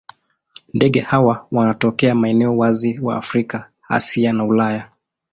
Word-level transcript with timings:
Ndege 0.73 0.99
hawa 0.99 1.47
wanatokea 1.51 2.15
maeneo 2.15 2.57
wazi 2.57 2.99
wa 3.01 3.17
Afrika, 3.17 3.69
Asia 3.89 4.33
na 4.33 4.45
Ulaya. 4.45 4.89